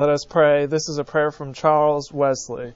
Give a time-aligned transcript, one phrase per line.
[0.00, 0.66] Let us pray.
[0.66, 2.72] This is a prayer from Charles Wesley.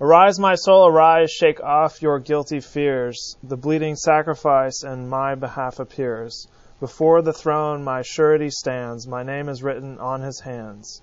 [0.00, 3.36] Arise, my soul, arise, shake off your guilty fears.
[3.44, 6.48] The bleeding sacrifice in my behalf appears.
[6.80, 9.06] Before the throne my surety stands.
[9.06, 11.02] My name is written on his hands.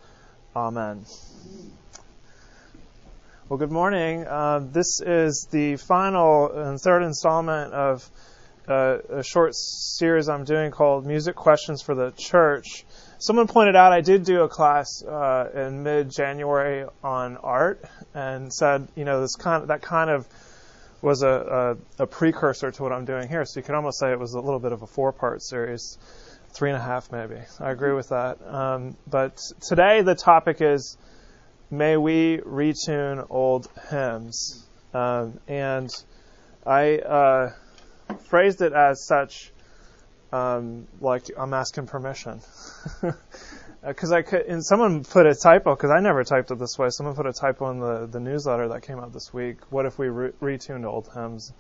[0.53, 1.05] Amen.
[3.47, 4.27] Well, good morning.
[4.27, 8.11] Uh, this is the final and third installment of
[8.67, 12.83] uh, a short series I'm doing called Music Questions for the Church.
[13.23, 17.81] Someone pointed out I did do a class uh, in mid-January on art,
[18.13, 20.27] and said, you know, this kind of, that kind of
[21.01, 23.45] was a, a, a, precursor to what I'm doing here.
[23.45, 25.97] So you could almost say it was a little bit of a four-part series,
[26.49, 27.37] three and a half maybe.
[27.61, 28.45] I agree with that.
[28.45, 30.97] Um, but today the topic is,
[31.71, 35.89] may we retune old hymns, um, and
[36.65, 37.53] I uh,
[38.25, 39.53] phrased it as such
[40.33, 42.41] um, like I'm asking permission.
[43.85, 46.89] Because I could, and someone put a typo, because I never typed it this way.
[46.89, 49.57] Someone put a typo in the, the newsletter that came out this week.
[49.71, 51.51] What if we re- retuned old hymns?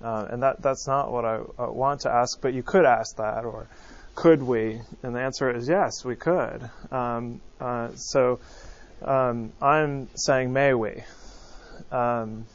[0.00, 3.16] Uh, and that that's not what I uh, want to ask, but you could ask
[3.16, 3.66] that, or
[4.14, 4.80] could we?
[5.02, 6.70] And the answer is yes, we could.
[6.92, 8.38] Um, uh, so
[9.02, 11.02] um, I'm saying may we.
[11.90, 12.46] Um,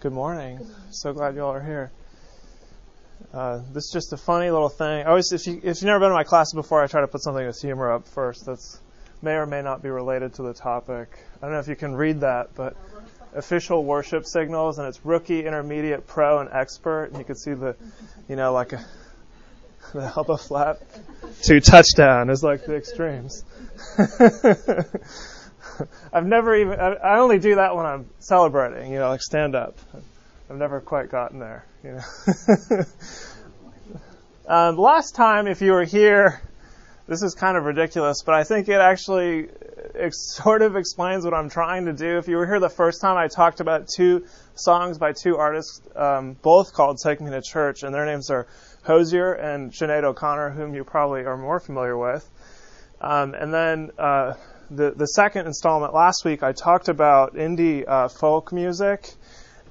[0.00, 0.58] good morning.
[0.90, 1.92] So glad you all are here.
[3.34, 5.04] Uh, this is just a funny little thing.
[5.04, 7.08] I always, if you if you've never been to my class before, I try to
[7.08, 8.46] put something with humor up first.
[8.46, 8.80] That's
[9.22, 11.08] may or may not be related to the topic.
[11.38, 12.76] I don't know if you can read that, but
[13.34, 17.06] official worship signals, and it's rookie, intermediate, pro, and expert.
[17.06, 17.74] And you can see the,
[18.28, 18.84] you know, like a,
[19.92, 20.78] the elbow flap
[21.42, 23.44] to touchdown is like the extremes.
[26.12, 29.76] I've never even, I only do that when I'm celebrating, you know, like stand up.
[30.54, 32.84] I've never quite gotten there, you know.
[34.54, 36.40] um, last time, if you were here,
[37.08, 39.48] this is kind of ridiculous, but I think it actually
[40.12, 42.18] sort of explains what I'm trying to do.
[42.18, 45.82] If you were here the first time, I talked about two songs by two artists,
[45.96, 48.46] um, both called "Take Me to Church," and their names are
[48.84, 52.30] Hozier and Sinead O'Connor, whom you probably are more familiar with.
[53.00, 54.34] Um, and then uh,
[54.70, 59.14] the the second installment last week, I talked about indie uh, folk music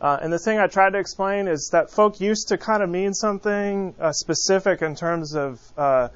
[0.04, 2.90] uh, and the thing I tried to explain is that folk used to kind of
[2.90, 6.10] mean something uh, specific in terms of, uh,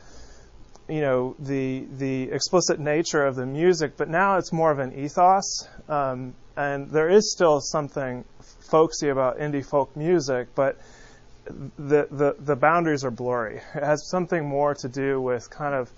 [0.89, 4.91] you know, the the explicit nature of the music, but now it's more of an
[4.93, 5.69] ethos.
[5.87, 8.25] Um, and there is still something
[8.69, 10.77] folksy about indie folk music, but
[11.45, 13.61] the, the the boundaries are blurry.
[13.73, 15.89] It has something more to do with kind of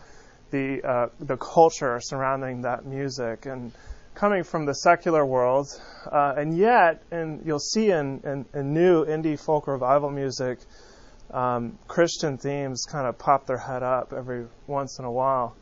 [0.51, 3.71] the uh, the culture surrounding that music and
[4.19, 5.69] coming from the secular world,
[6.11, 10.59] uh, and yet, and you'll see in, in, in, new indie folk revival music,
[11.31, 15.55] um, Christian themes kind of pop their head up every once in a while.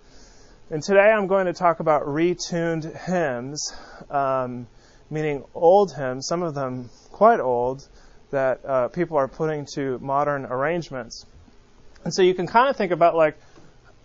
[0.71, 3.75] And today I'm going to talk about retuned hymns,
[4.09, 4.65] um,
[5.11, 7.87] meaning old hymns, some of them quite old,
[8.31, 11.27] that uh, people are putting to modern arrangements.
[12.03, 13.37] And so you can kind of think about like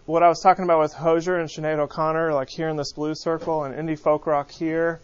[0.07, 3.15] what I was talking about with Hozier and Sinead O'Connor, like here in this blue
[3.15, 5.01] circle, and indie folk rock here,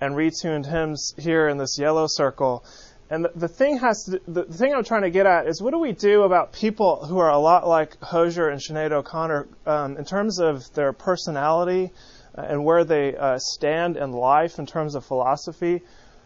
[0.00, 2.64] and retuned hymns here in this yellow circle.
[3.08, 5.62] And the, the thing has to, the, the thing I'm trying to get at is
[5.62, 9.46] what do we do about people who are a lot like Hozier and Sinead O'Connor
[9.66, 11.90] um, in terms of their personality
[12.36, 15.82] uh, and where they uh, stand in life in terms of philosophy?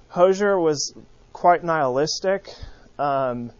[0.08, 0.94] Hozier was
[1.32, 2.48] quite nihilistic.
[2.98, 3.50] Um,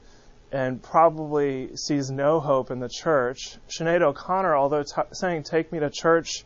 [0.57, 3.59] and probably sees no hope in the church.
[3.69, 6.45] Sinead O'Connor, although t- saying "Take me to church,"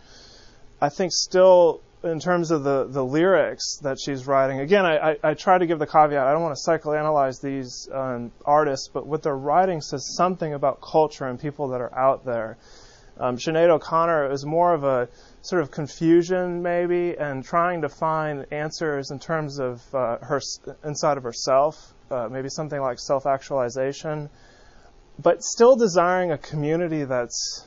[0.81, 4.59] I think still in terms of the, the lyrics that she's writing.
[4.59, 6.26] Again, I, I, I try to give the caveat.
[6.26, 10.81] I don't want to psychoanalyze these um, artists, but what they're writing says something about
[10.81, 12.56] culture and people that are out there.
[13.19, 15.09] Um, Sinead O'Connor is more of a
[15.43, 20.41] sort of confusion, maybe, and trying to find answers in terms of uh, her
[20.82, 24.31] inside of herself uh, maybe something like self actualization,
[25.19, 27.66] but still desiring a community that's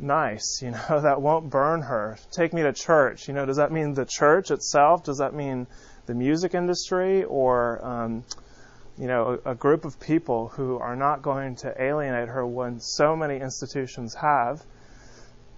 [0.00, 2.18] nice, you know, that won't burn her.
[2.30, 3.28] Take me to church.
[3.28, 5.04] You know, does that mean the church itself?
[5.04, 5.66] Does that mean
[6.06, 8.24] the music industry or, um,
[8.98, 12.80] you know, a, a, group of people who are not going to alienate her when
[12.80, 14.62] so many institutions have?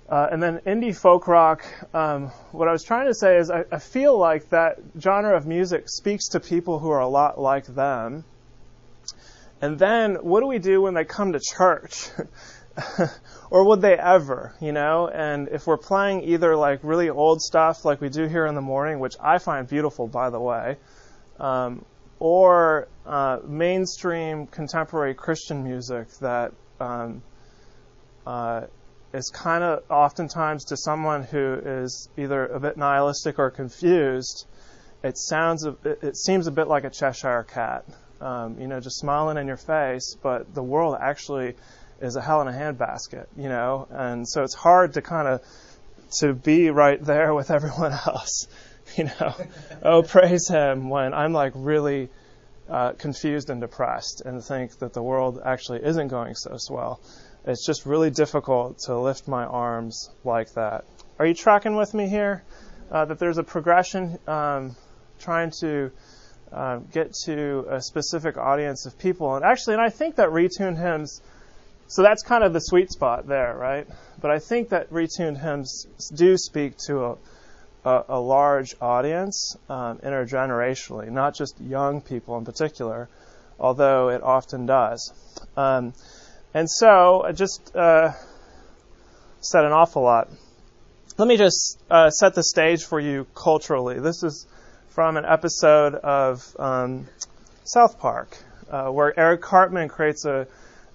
[0.09, 3.65] Uh, and then indie folk rock, um, what I was trying to say is I,
[3.71, 7.67] I, feel like that genre of music speaks to people who are a lot like
[7.67, 8.25] them.
[9.61, 12.09] And then what do we do when they come to church?
[13.51, 15.09] or would they ever, you know?
[15.09, 18.63] And if we're playing either like really old stuff like we do here in the
[18.63, 20.77] morning, which I find beautiful, by the way,
[21.39, 21.85] um,
[22.19, 27.23] or uh, mainstream contemporary Christian music that um,
[28.27, 28.63] uh,
[29.13, 34.47] is kind of oftentimes to someone who is either a bit nihilistic or confused,
[35.03, 37.85] it sounds it seems a bit like a Cheshire cat.
[38.21, 41.55] Um, you know, just smiling in your face, but the world actually
[42.01, 45.41] is a hell in a handbasket, you know, and so it's hard to kind of
[46.21, 48.49] to be right there with everyone else,
[48.97, 49.35] you know.
[49.83, 52.09] oh, praise Him when I'm like really
[52.69, 57.01] uh, confused and depressed and think that the world actually isn't going so swell.
[57.47, 60.85] It's just really difficult to lift my arms like that.
[61.19, 62.43] Are you tracking with me here?
[62.91, 64.75] Uh, that there's a progression um,
[65.19, 65.91] trying to
[66.53, 69.37] uh, get to a specific audience of people.
[69.37, 71.21] And actually, and I think that retuned hymns,
[71.87, 73.87] so that's kind of the sweet spot there, right?
[74.21, 77.17] But I think that retuned hymns do speak to a,
[77.85, 83.09] a, a large audience um, intergenerationally, not just young people in particular,
[83.61, 85.13] although it often does.
[85.57, 85.93] Um,
[86.55, 88.13] and so I just uh,
[89.41, 90.29] said an awful lot.
[91.17, 93.99] Let me just uh, set the stage for you culturally.
[93.99, 94.47] This is
[94.91, 97.07] from an episode of um,
[97.65, 98.37] South Park,
[98.71, 100.47] uh, where Eric Cartman creates a,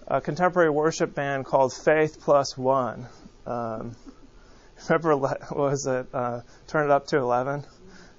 [0.08, 3.08] a, contemporary worship band called Faith Plus One.
[3.46, 3.96] Um,
[4.90, 6.08] remember, what was it?
[6.14, 7.64] Uh, turn it up to 11?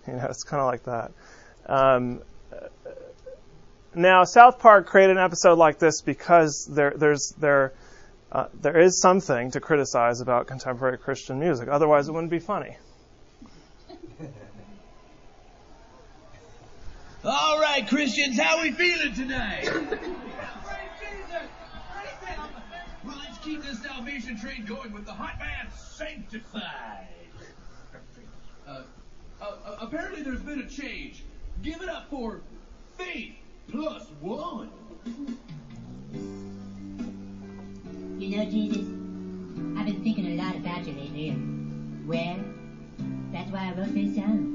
[0.07, 1.13] You know, it's kind of like that.
[1.67, 2.21] Um,
[3.97, 7.73] now, South Park created an episode like this because there, there's there,
[8.33, 11.69] uh, there is something to criticize about contemporary Christian music.
[11.69, 12.77] Otherwise, it wouldn't be funny.
[17.25, 19.69] All right, Christians, how we feeling tonight?
[23.05, 27.09] well, let's keep this salvation train going with the hot band Sanctified.
[28.67, 28.83] Uh,
[29.41, 31.23] uh, apparently, there's been a change.
[31.63, 32.41] Give it up for
[32.99, 33.35] Faith
[33.69, 34.71] plus one.
[38.19, 38.87] You know, Jesus,
[39.77, 41.37] I've been thinking a lot about you lately.
[42.07, 42.39] Well,
[43.33, 44.53] that's why I wrote this song.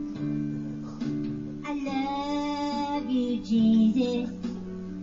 [1.65, 4.29] I love you, Jesus.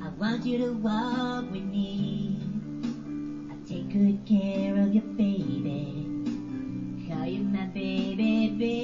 [0.03, 2.39] I want you to walk with me.
[3.51, 6.07] I take good care of your baby.
[7.09, 8.76] Call you my baby, baby.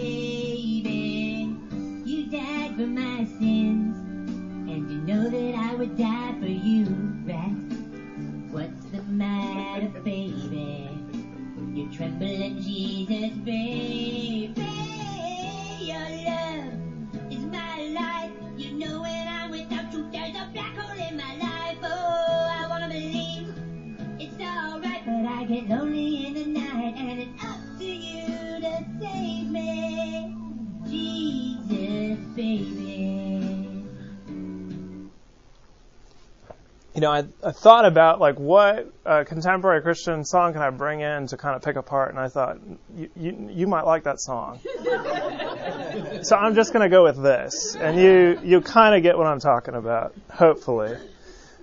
[37.12, 41.36] I, I thought about like what uh, contemporary Christian song can I bring in to
[41.36, 42.58] kind of pick apart, and I thought
[42.96, 44.60] you you, you might like that song.
[46.22, 49.26] so I'm just going to go with this, and you you kind of get what
[49.26, 50.96] I'm talking about, hopefully.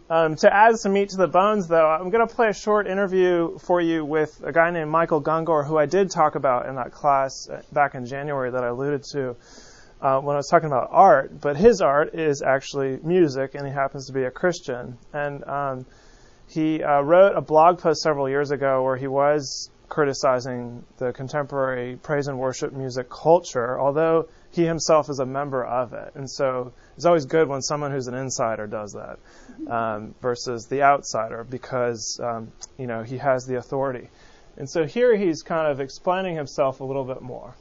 [0.10, 2.88] Um, to add some meat to the bones, though, I'm going to play a short
[2.88, 6.76] interview for you with a guy named Michael Gungor, who I did talk about in
[6.76, 9.36] that class uh, back in January that I alluded to
[10.02, 13.74] uh, when I was talking about art, but his art is actually music, and he
[13.74, 14.98] happens to be a Christian.
[15.14, 15.86] And um,
[16.48, 21.98] he uh, wrote a blog post several years ago where he was criticizing the contemporary
[21.98, 26.14] praise and worship music culture, although he himself is a member of it.
[26.16, 29.20] And so it's always good when someone who's an insider does that
[29.72, 34.10] um, versus the outsider because, um, you know, he has the authority.
[34.58, 37.56] And so here he's kind of explaining himself a little bit more.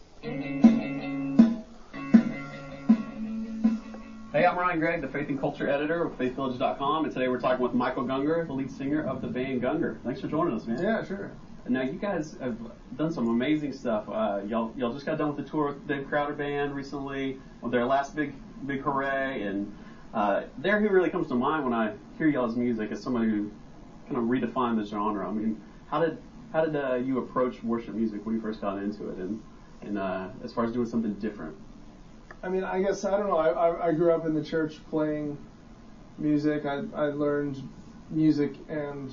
[4.38, 7.60] Hey, I'm Ryan Gregg, the Faith and Culture editor of FaithVillage.com, and today we're talking
[7.60, 10.00] with Michael Gungor, the lead singer of the band Gungor.
[10.04, 10.80] Thanks for joining us, man.
[10.80, 11.32] Yeah, sure.
[11.68, 12.56] Now you guys have
[12.96, 14.08] done some amazing stuff.
[14.08, 17.72] Uh, y'all, y'all just got done with the tour with Dave Crowder Band recently, with
[17.72, 18.32] their last big,
[18.64, 19.76] big hooray, and
[20.14, 23.50] uh, there who really comes to mind when I hear y'all's music is somebody who
[24.06, 25.28] kind of redefined the genre.
[25.28, 26.16] I mean, how did
[26.52, 29.42] how did uh, you approach worship music when you first got into it, and
[29.80, 31.56] and uh, as far as doing something different?
[32.42, 33.38] I mean, I guess I don't know.
[33.38, 35.36] I, I, grew up in the church playing
[36.18, 36.66] music.
[36.66, 37.60] I I learned
[38.10, 39.12] music and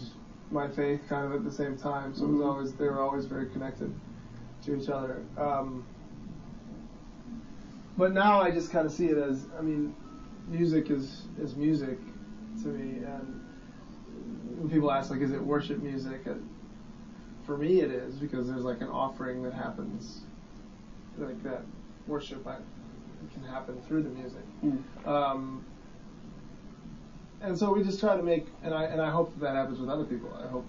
[0.52, 3.26] my faith kind of at the same time, so it was always they were always
[3.26, 3.94] very connected
[4.66, 5.24] to each other.
[5.38, 5.86] Um,
[7.98, 9.96] but now I just kind of see it as I mean,
[10.48, 11.98] music is is music
[12.62, 13.42] to me, and
[14.58, 16.28] when people ask like, is it worship music?
[16.28, 16.48] And
[17.46, 20.22] for me, it is because there's like an offering that happens,
[21.18, 21.62] like that
[22.08, 22.46] worship.
[22.46, 22.58] I,
[23.34, 24.44] can happen through the music.
[24.64, 25.08] Mm.
[25.08, 25.66] Um,
[27.42, 29.80] and so we just try to make, and I and I hope that, that happens
[29.80, 30.36] with other people.
[30.42, 30.66] I hope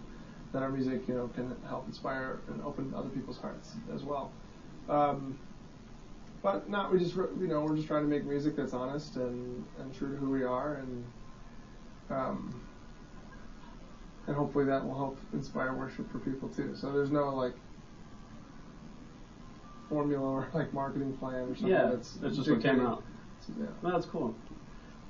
[0.52, 4.32] that our music, you know, can help inspire and open other people's hearts as well.
[4.88, 5.38] Um,
[6.42, 9.64] but not we just you know we're just trying to make music that's honest and,
[9.80, 11.04] and true to who we are and
[12.10, 12.60] um,
[14.26, 16.74] and hopefully that will help inspire worship for people too.
[16.76, 17.54] So there's no like
[19.88, 23.02] formula or like marketing plan or something Yeah, that's that's just what came out.
[23.58, 23.66] Yeah.
[23.82, 24.34] Well, that's cool.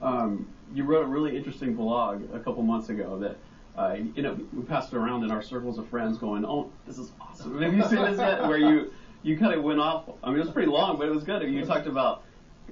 [0.02, 3.37] Um, you wrote a really interesting blog a couple months ago that,
[3.80, 6.99] uh, you know, we passed it around in our circles of friends going, oh, this
[6.99, 7.61] is awesome.
[7.62, 8.47] Have you seen this yet?
[8.47, 8.92] Where you,
[9.23, 11.42] you kind of went off, I mean, it was pretty long, but it was good.
[11.50, 12.23] You talked about,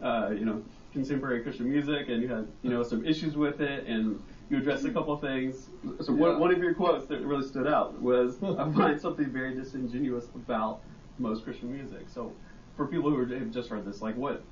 [0.02, 3.86] uh, you know, contemporary Christian music and you had, you know, some issues with it
[3.86, 5.68] and you addressed a couple things.
[6.02, 9.54] So one, one of your quotes that really stood out was, I find something very
[9.54, 10.80] disingenuous about
[11.18, 12.06] most Christian music.
[12.08, 12.32] So
[12.76, 14.42] for people who have just heard this, like what,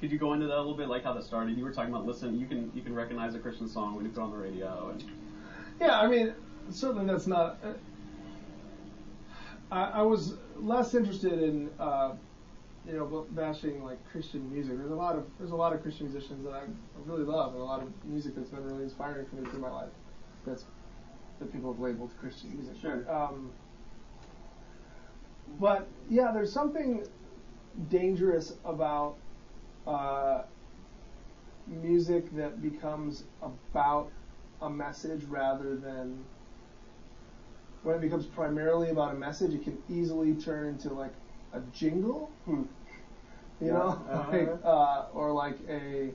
[0.00, 1.56] could you go into that a little bit, like how that started?
[1.56, 4.10] You were talking about listen, you can you can recognize a Christian song when you
[4.10, 5.04] put on the radio, and
[5.80, 6.34] Yeah, I mean,
[6.70, 7.58] certainly that's not.
[7.64, 7.72] Uh,
[9.70, 12.12] I, I was less interested in, uh,
[12.86, 14.78] you know, bashing like Christian music.
[14.78, 16.62] There's a lot of there's a lot of Christian musicians that I
[17.06, 19.70] really love, and a lot of music that's been really inspiring for me through my
[19.70, 19.90] life.
[20.46, 20.64] That's
[21.38, 22.74] that people have labeled Christian music.
[22.80, 23.10] Sure.
[23.10, 23.50] Um,
[25.58, 27.06] but yeah, there's something
[27.88, 29.16] dangerous about
[29.86, 30.42] uh,
[31.66, 34.10] music that becomes about
[34.62, 36.24] a message rather than
[37.82, 41.12] when it becomes primarily about a message, it can easily turn into like
[41.52, 42.62] a jingle, Hmm.
[43.60, 43.72] you Yeah.
[43.72, 44.30] know, Uh-huh.
[44.30, 46.12] like, uh, or like a.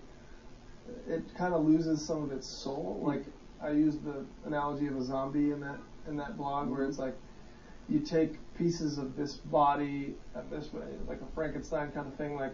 [1.08, 3.00] It kind of loses some of its soul.
[3.02, 3.26] Like
[3.60, 7.16] I used the analogy of a zombie in that in that blog, where it's like
[7.90, 12.36] you take pieces of this body and this way, like a Frankenstein kind of thing,
[12.36, 12.54] like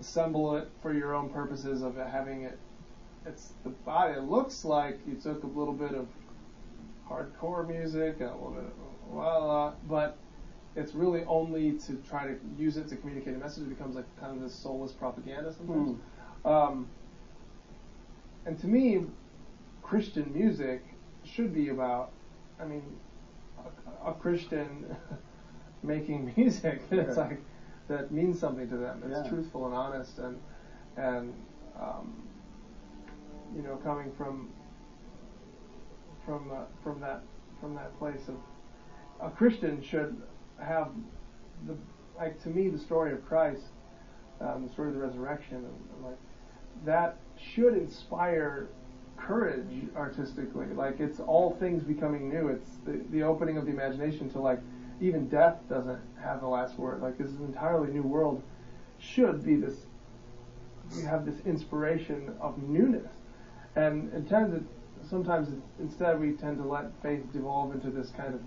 [0.00, 2.58] assemble it for your own purposes of it having it.
[3.26, 4.14] It's the body.
[4.14, 6.06] It looks like you took a little bit of
[7.08, 10.16] hardcore music and a little bit of la la, but
[10.76, 13.64] it's really only to try to use it to communicate a message.
[13.64, 15.98] It becomes like kind of this soulless propaganda sometimes.
[16.44, 16.88] Um,
[18.44, 19.06] and to me,
[19.82, 20.82] Christian music
[21.24, 22.12] should be about,
[22.60, 22.82] I mean,
[24.04, 24.96] a, Christian
[25.82, 27.02] making music Yeah.
[27.16, 27.40] like
[27.88, 29.02] that means something to them.
[29.06, 29.28] It's Yeah.
[29.28, 30.40] truthful and honest and
[30.96, 31.34] and
[31.80, 32.22] um,
[33.54, 34.48] you know coming from
[36.24, 37.22] from uh, from that
[37.60, 38.36] from that place of
[39.20, 40.20] a Christian should
[40.58, 40.90] have
[41.66, 41.76] the
[42.16, 43.62] like to me the story of Christ,
[44.40, 46.16] um, the story of the resurrection, and, and like
[46.84, 48.68] that should inspire
[49.16, 50.66] courage artistically.
[50.74, 52.48] Like it's all things becoming new.
[52.48, 54.60] It's the, the opening of the imagination to like
[55.00, 57.02] even death doesn't have the last word.
[57.02, 58.42] Like this is an entirely new world
[58.98, 59.86] should be this.
[60.96, 63.10] You have this inspiration of newness,
[63.74, 64.64] and it tends to
[65.08, 65.48] sometimes
[65.80, 68.40] instead we tend to let faith devolve into this kind of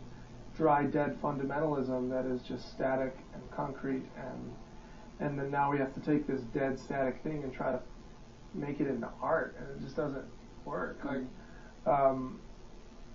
[0.55, 4.53] dry, dead fundamentalism that is just static and concrete, and
[5.19, 7.81] and then now we have to take this dead, static thing and try to
[8.53, 10.25] make it into art, and it just doesn't
[10.69, 10.99] work.
[11.03, 11.23] Like,
[11.85, 12.39] um,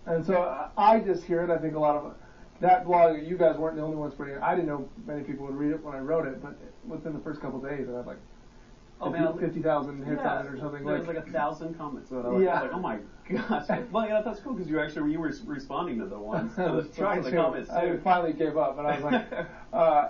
[0.07, 1.51] and so I- I just hear it.
[1.51, 2.15] I think a lot of
[2.61, 3.23] that blog.
[3.23, 4.43] You guys weren't the only ones putting it.
[4.43, 6.55] I didn't know many people would read it when I wrote it, but
[6.87, 8.19] within the first couple of days, I had like
[9.01, 10.85] Oh, man, fifty thousand hits yeah, on it or something.
[10.85, 12.27] There like, was like a thousand comments on it.
[12.27, 12.61] I was Yeah.
[12.61, 13.67] like, oh my gosh.
[13.93, 16.53] well, yeah, that's cool because you actually you were responding to the ones.
[16.59, 19.25] I was trying to the comments I finally gave up, but I was like,
[19.73, 20.09] uh,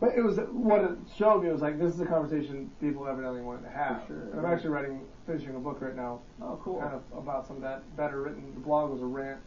[0.00, 3.42] but it was what it showed me was like this is a conversation people evidently
[3.42, 4.02] wanted to have.
[4.06, 6.80] Sure, And I'm actually writing, finishing a book right now, Oh, cool.
[6.80, 8.54] kind of about some of that better written.
[8.54, 9.40] The blog was a rant,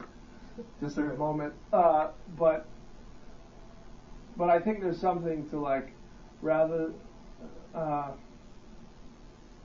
[0.80, 2.66] just a moment, uh, but
[4.38, 5.92] but I think there's something to like
[6.42, 6.92] rather.
[7.74, 8.12] Uh,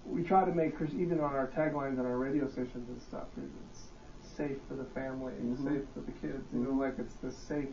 [0.06, 3.26] we try to make even on our taglines and our radio stations and stuff.
[3.68, 3.88] It's
[4.20, 5.64] safe for the family, and Mhm.
[5.64, 6.50] safe for the kids.
[6.52, 7.68] You know, like it's the safe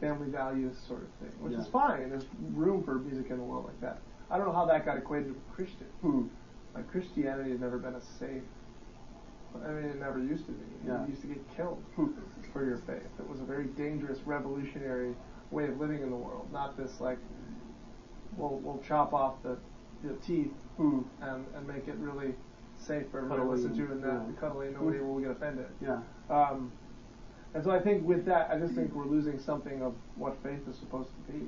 [0.00, 2.08] family values sort of thing, which is fine.
[2.08, 3.98] There's room for music in the world like that.
[4.30, 5.86] I don't know how that got equated with Christian.
[6.00, 6.22] Hmm.
[6.74, 8.42] Like Christianity has never been a safe.
[9.64, 10.64] I mean, it never used to be.
[10.86, 11.02] Yeah.
[11.02, 11.82] You used to get killed
[12.52, 13.10] for your faith.
[13.18, 15.14] It was a very dangerous, revolutionary
[15.50, 16.48] way of living in the world.
[16.52, 17.18] Not this like,
[18.36, 19.58] we'll we'll chop off the,
[20.04, 20.52] the teeth
[21.20, 22.34] and, and make it really
[22.78, 24.40] safe for everybody to listen to and- not yeah.
[24.40, 25.66] cuddly nobody will get offended.
[25.82, 26.00] Yeah.
[26.30, 26.72] Um,
[27.54, 30.60] and so I think with that, I just think we're losing something of what faith
[30.68, 31.46] is supposed to be.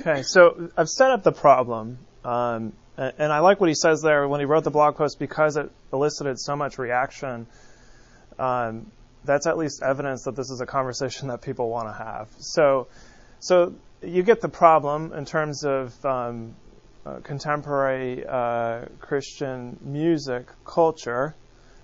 [0.00, 4.28] Okay, so I've set up the problem, um, and I like what he says there
[4.28, 7.46] when he wrote the blog post because it elicited so much reaction.
[8.38, 8.90] Um,
[9.24, 12.28] that's at least evidence that this is a conversation that people want to have.
[12.38, 12.88] So,
[13.40, 16.54] so you get the problem in terms of um,
[17.06, 21.34] uh, contemporary uh, Christian music culture,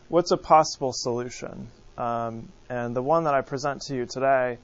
[0.08, 1.68] what's a possible solution?
[1.98, 4.58] Um, and the one that I present to you today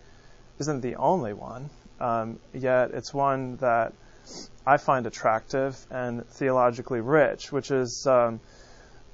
[0.59, 1.69] isn't the only one,
[2.01, 3.93] um, yet it's one that
[4.67, 8.41] I find attractive and theologically rich, which is um,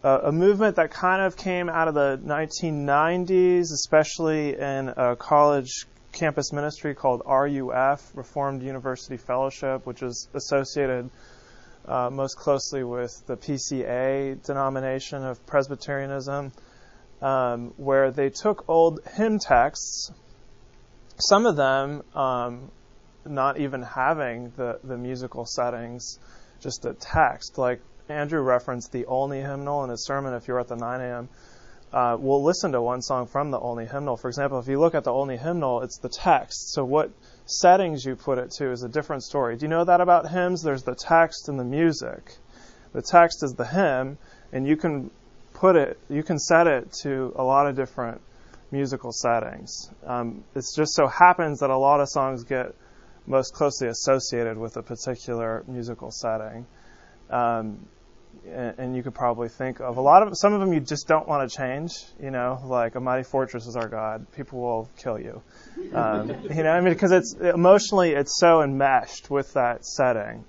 [0.02, 5.86] a, a, movement that kind of came out of the 1990s, especially in a college
[6.12, 11.10] campus ministry called RUF, Reformed University Fellowship, which is associated
[11.86, 16.52] uh, most closely with the PCA denomination of Presbyterianism,
[17.20, 20.10] um, where they took old hymn texts,
[21.18, 22.70] some of them um,
[23.24, 26.18] not even having the, the musical settings,
[26.60, 27.58] just the text.
[27.58, 31.28] Like Andrew referenced the Olney hymnal in his sermon, if you're at the 9 a.m.
[31.92, 34.16] Uh, we'll listen to one song from the Olney hymnal.
[34.16, 36.72] For example, if you look at the Olney hymnal, it's the text.
[36.72, 37.10] So what
[37.46, 39.56] settings you put it to is a different story.
[39.56, 40.62] Do you know that about hymns?
[40.62, 42.36] There's the text and the music.
[42.92, 44.18] The text is the hymn,
[44.52, 45.10] and you can
[45.54, 48.20] put it, you can set it to a lot of different
[48.70, 49.90] musical settings.
[50.04, 52.74] Um, it just so happens that a lot of songs get
[53.26, 56.66] most closely associated with a particular musical setting.
[57.30, 57.86] Um,
[58.46, 61.26] and, you could probably think of a lot of some of them you just don't
[61.26, 61.92] want to change.
[62.20, 64.26] You know, like a mighty fortress is our God.
[64.32, 65.42] People will kill you.
[65.94, 70.44] Um, you know, I mean, because it's emotionally it's so enmeshed with that setting.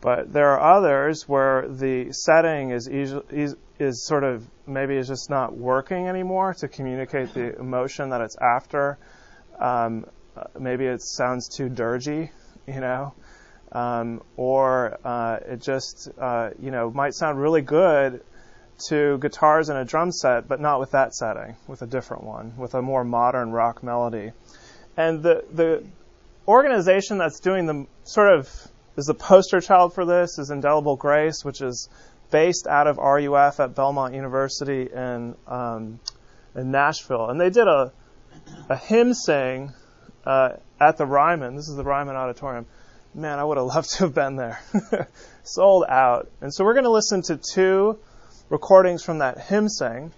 [0.00, 5.30] But there are others where the setting is is, is sort of maybe is just
[5.30, 8.98] not working anymore to communicate the emotion that it's after.
[9.58, 10.06] Um,
[10.58, 12.30] maybe it sounds too dirgy,
[12.66, 13.14] you know,
[13.72, 18.22] um, or uh, it just uh, you know might sound really good
[18.88, 22.56] to guitars and a drum set, but not with that setting, with a different one,
[22.56, 24.32] with a more modern rock melody.
[24.96, 25.84] And the the
[26.46, 28.48] organization that's doing the sort of
[28.96, 31.88] is the poster child for this is Indelible Grace, which is
[32.30, 36.00] based out of RUF at Belmont University in um,
[36.54, 37.92] in Nashville, and they did a
[38.68, 39.72] a hymn sing
[40.24, 41.56] uh, at the Ryman.
[41.56, 42.66] This is the Ryman Auditorium.
[43.16, 44.60] Man, I would have loved to have been there.
[45.42, 46.30] Sold out.
[46.42, 47.98] And so we're going to listen to two
[48.50, 50.12] recordings from that hymn sing,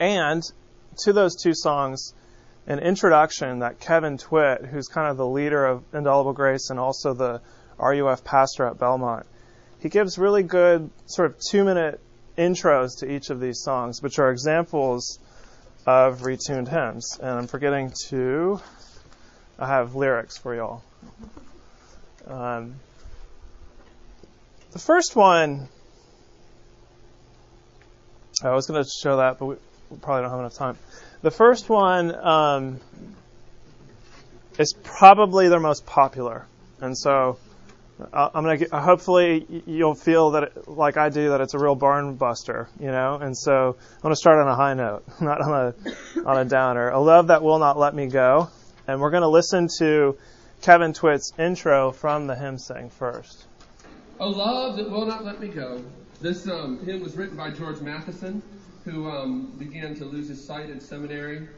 [0.00, 0.42] and
[1.04, 2.14] to those two songs,
[2.66, 7.12] an introduction that Kevin Twit, who's kind of the leader of Indelible Grace and also
[7.12, 7.40] the
[7.78, 9.26] RUF pastor at Belmont,
[9.78, 12.00] he gives really good sort of two minute
[12.36, 15.18] intros to each of these songs, which are examples
[15.86, 17.18] of retuned hymns.
[17.20, 18.60] And I'm forgetting to,
[19.58, 20.82] I have lyrics for y'all.
[22.28, 22.74] Um,
[24.72, 25.68] the first one,
[28.44, 29.56] I was going to show that, but we,
[30.02, 30.76] probably don't have enough time.
[31.22, 32.80] The first one um,
[34.58, 36.46] is probably their most popular.
[36.80, 37.38] And so
[38.12, 41.58] I'm gonna get, uh, hopefully you'll feel that it, like I do that it's a
[41.58, 43.16] real barn buster, you know.
[43.16, 46.90] And so I'm gonna start on a high note, not on a on a downer.
[46.90, 48.48] A love that will not let me go,
[48.86, 50.16] and we're gonna listen to
[50.62, 53.46] Kevin Twit's intro from the hymn sing first.
[54.20, 55.84] A love that will not let me go.
[56.20, 58.42] This um, hymn was written by George Matheson,
[58.84, 61.48] who um, began to lose his sight in seminary,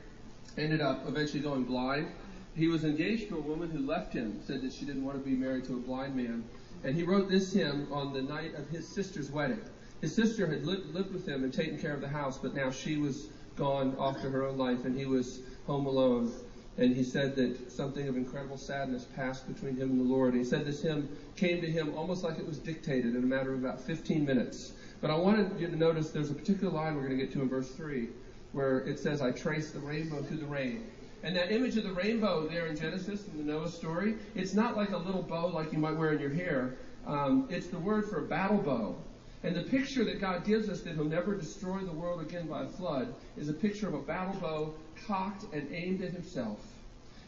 [0.58, 2.08] ended up eventually going blind
[2.54, 5.24] he was engaged to a woman who left him, said that she didn't want to
[5.24, 6.44] be married to a blind man.
[6.82, 9.60] And he wrote this hymn on the night of his sister's wedding.
[10.00, 12.70] His sister had lived, lived with him and taken care of the house, but now
[12.70, 16.32] she was gone off to her own life and he was home alone.
[16.80, 20.32] And he said that something of incredible sadness passed between him and the Lord.
[20.32, 23.26] And he said this hymn came to him almost like it was dictated in a
[23.26, 24.72] matter of about 15 minutes.
[25.02, 27.42] But I wanted you to notice there's a particular line we're going to get to
[27.42, 28.08] in verse 3
[28.52, 30.86] where it says, I trace the rainbow through the rain.
[31.22, 34.74] And that image of the rainbow there in Genesis in the Noah story, it's not
[34.74, 36.78] like a little bow like you might wear in your hair.
[37.06, 38.96] Um, it's the word for a battle bow.
[39.42, 42.64] And the picture that God gives us that He'll never destroy the world again by
[42.64, 44.74] a flood is a picture of a battle bow
[45.06, 46.58] cocked and aimed at Himself.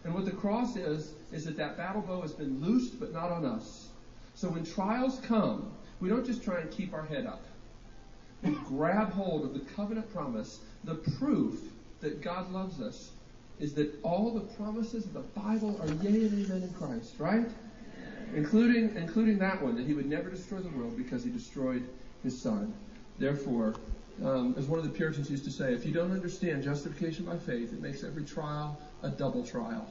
[0.05, 3.31] And what the cross is, is that that battle bow has been loosed, but not
[3.31, 3.89] on us.
[4.35, 7.45] So when trials come, we don't just try and keep our head up.
[8.43, 11.61] We grab hold of the covenant promise, the proof
[12.01, 13.13] that God loves us,
[13.61, 17.49] is that all the promises of the Bible are yea and amen in Christ, right?
[18.35, 21.89] Including, including that one, that he would never destroy the world because he destroyed
[22.23, 22.73] his son.
[23.19, 23.75] Therefore,
[24.25, 27.37] um, as one of the Puritans used to say, if you don't understand justification by
[27.37, 29.87] faith, it makes every trial a double trial.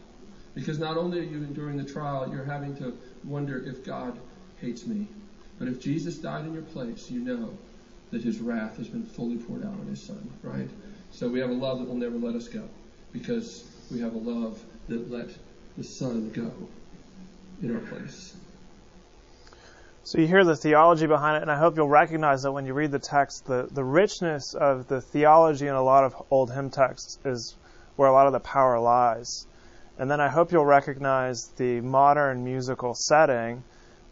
[0.54, 4.18] Because not only are you enduring the trial, you're having to wonder if God
[4.60, 5.08] hates me.
[5.60, 7.58] But if Jesus died in your place, you know
[8.12, 10.70] that his wrath has been fully poured out on his son, right?
[11.12, 12.68] So we have a love that will never let us go
[13.12, 15.30] because we have a love that let
[15.78, 16.52] the Son go
[17.62, 18.36] in our place.
[20.04, 22.74] So you hear the theology behind it, and I hope you'll recognize that when you
[22.74, 26.72] read the text, the, the richness of the theology in a lot of old hymn
[26.72, 27.56] texts is
[27.98, 29.46] where a lot of the power lies.
[30.00, 33.64] And then I hope you'll recognize the modern musical setting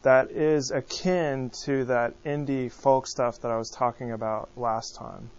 [0.04, 5.32] that is akin to that indie folk stuff that I was talking about last time.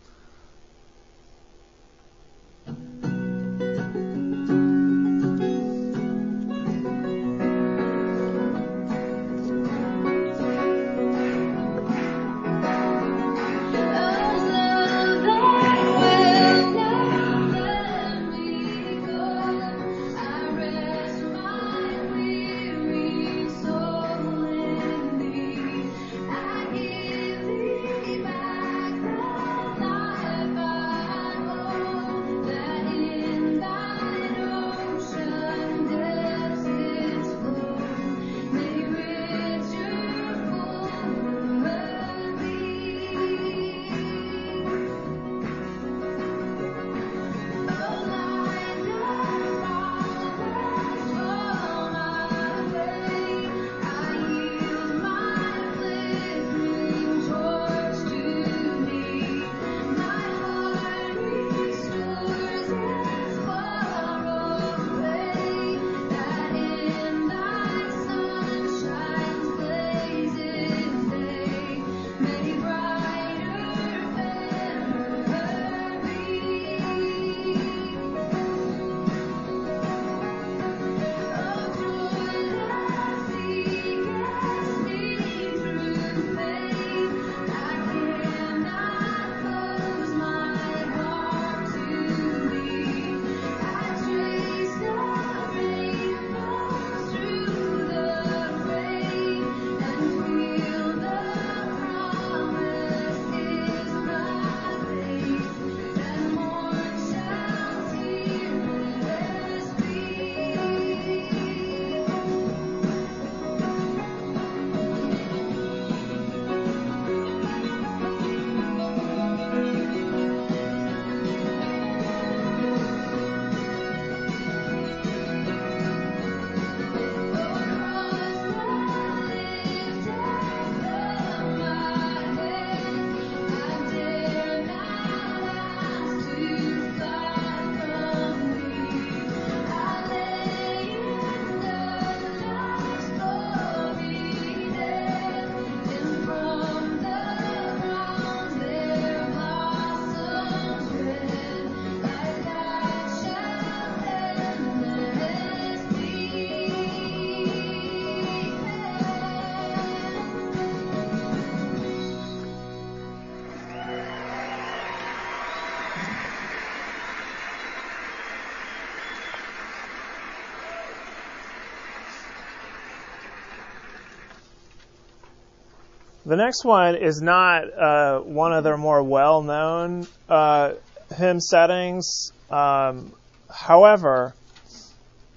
[176.30, 180.74] The next one is not uh, one of their more well known uh,
[181.16, 182.32] hymn settings.
[182.48, 183.12] Um,
[183.52, 184.32] however,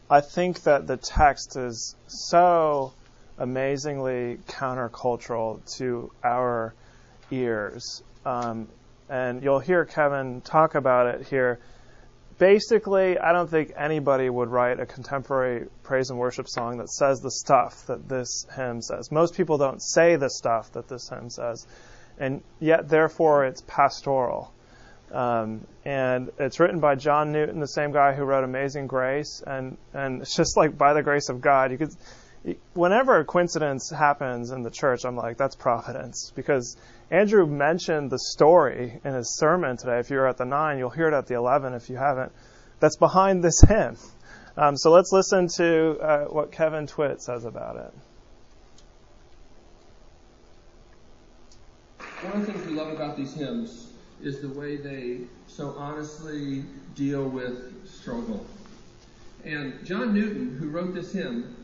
[0.08, 2.94] I think that the text is so
[3.40, 6.76] amazingly countercultural to our
[7.32, 8.04] ears.
[8.24, 8.68] Um,
[9.10, 11.58] and you'll hear Kevin talk about it here
[12.38, 17.22] basically, I don't think anybody would write a contemporary praise and worship song that says
[17.22, 19.12] the stuff that this hymn says.
[19.12, 21.68] Most people don't say the stuff that this hymn says,
[22.18, 24.54] and yet, therefore, it's pastoral.
[25.12, 29.78] Um, and it's written by John Newton, the same guy who wrote Amazing Grace, and
[29.94, 31.96] and it's just like by the grace of God, you could.
[32.74, 36.34] Whenever a coincidence happens in the church, I'm like, that's providence.
[36.36, 36.76] Because
[37.12, 40.00] Andrew mentioned the story in his sermon today.
[40.00, 42.32] If you're at the 9, you'll hear it at the 11 if you haven't.
[42.80, 43.98] That's behind this hymn.
[44.56, 47.94] Um, so let's listen to uh, what Kevin Twit says about it.
[52.24, 56.64] One of the things we love about these hymns is the way they so honestly
[56.96, 58.46] deal with struggle.
[59.44, 61.56] And John Newton, who wrote this hymn,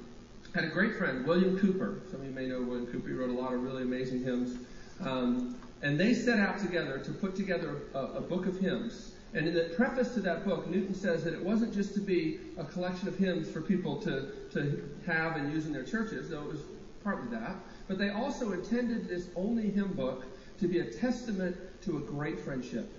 [0.53, 2.01] had a great friend, William Cowper.
[2.11, 3.07] Some of you may know William Cowper.
[3.07, 4.57] He wrote a lot of really amazing hymns.
[5.01, 9.13] Um, and they set out together to put together a, a, book of hymns.
[9.33, 12.39] And in the preface to that book, Newton says that it wasn't just to be
[12.57, 16.41] a collection of hymns for people to, to have and use in their churches, though
[16.41, 16.61] it was
[17.03, 17.55] partly that,
[17.87, 20.25] but they also intended this only hymn book
[20.59, 22.91] to be a testament to a great friendship.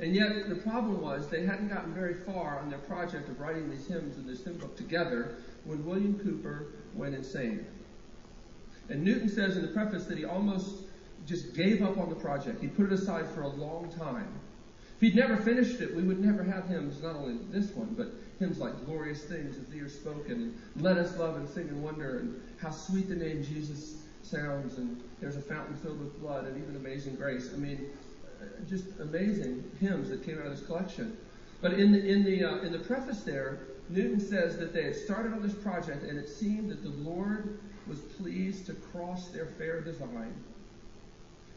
[0.00, 3.70] And yet, the problem was they hadn't gotten very far on their project of writing
[3.70, 7.64] these hymns and this hymn book together when William Cowper went insane.
[8.88, 10.76] And Newton says in the preface that he almost
[11.26, 12.60] just gave up on the project.
[12.60, 14.28] He put it aside for a long time.
[14.96, 18.12] If he'd never finished it, we would never have hymns, not only this one, but
[18.38, 21.82] hymns like Glorious Things of Thee are spoken, and Let Us Love and Sing and
[21.82, 26.46] Wonder, and How Sweet the Name Jesus Sounds, and There's a Fountain Filled with Blood,
[26.46, 27.50] and even Amazing Grace.
[27.52, 27.90] I mean,
[28.40, 31.16] uh, just amazing hymns that came out of this collection.
[31.60, 34.96] But in the, in the, uh, in the preface there, Newton says that they had
[34.96, 39.46] started on this project and it seemed that the Lord was pleased to cross their
[39.46, 40.34] fair design.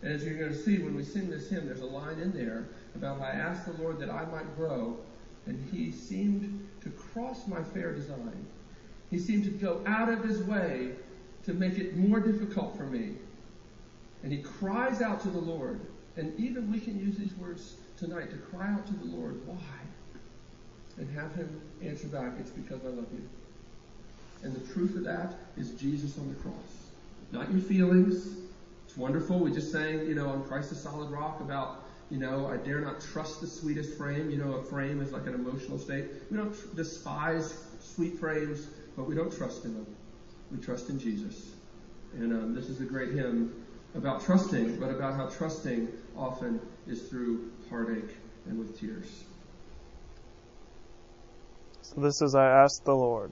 [0.06, 2.32] And as you're going to see when we sing this hymn, there's a line in
[2.32, 5.00] there about I asked the Lord that I might grow,
[5.48, 8.46] and he seemed to cross my fair design.
[9.10, 10.92] He seemed to go out of his way
[11.46, 13.14] to make it more difficult for me.
[14.22, 15.82] And he cries out to the Lord.
[16.18, 19.42] And even we can use these words tonight to cry out to the Lord.
[19.48, 19.58] Why?
[20.98, 23.28] And have him answer back, it's because I love you.
[24.44, 26.92] And the proof of that is Jesus on the cross.
[27.32, 28.45] Not your feelings.
[28.98, 29.40] Wonderful.
[29.40, 32.80] We just sang, you know, on Christ the solid rock about, you know, I dare
[32.80, 34.30] not trust the sweetest frame.
[34.30, 36.06] You know, a frame is like an emotional state.
[36.32, 39.88] We don't tr- despise sweet frames, but we don't trust in them.
[40.52, 41.52] We trust in Jesus.
[42.14, 47.10] And um, this is a great hymn about trusting, but about how trusting often is
[47.10, 49.24] through heartache and with tears.
[51.82, 53.32] So this is I ask the Lord.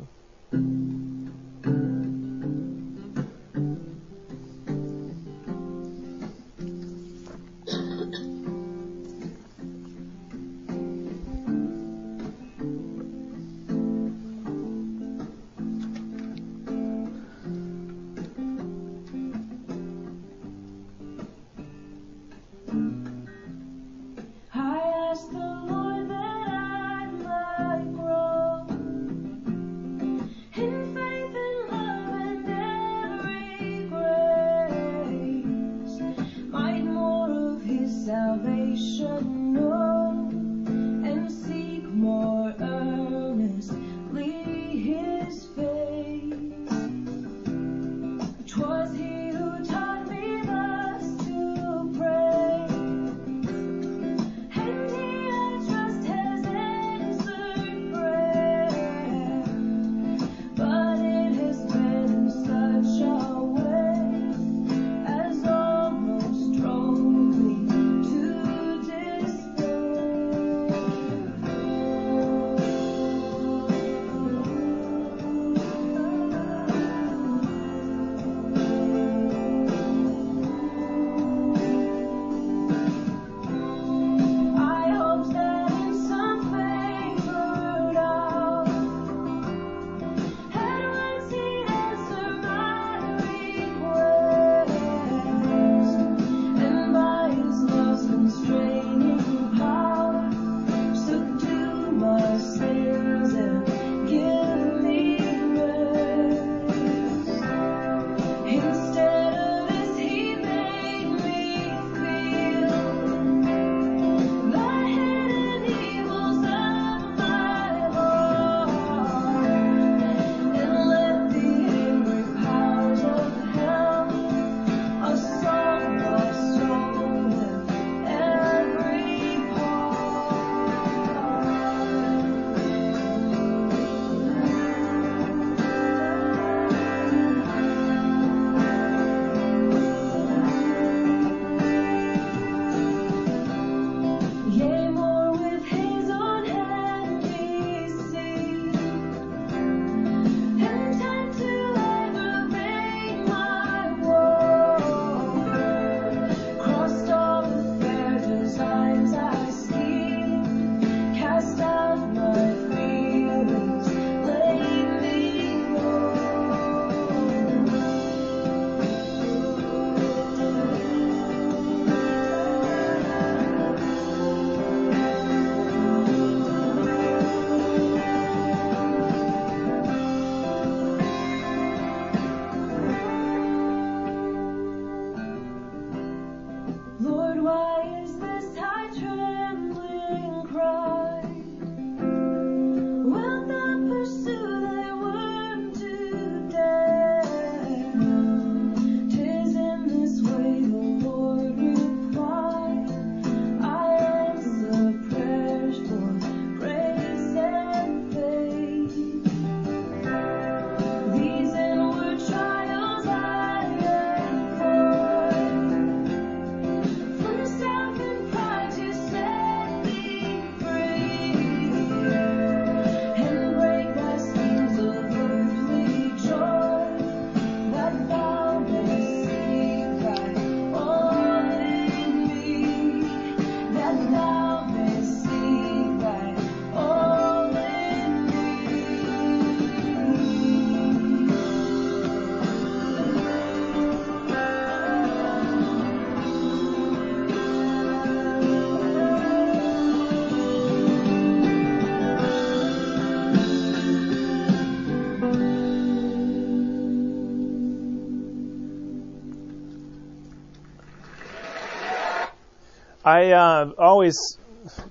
[263.06, 264.38] I uh, always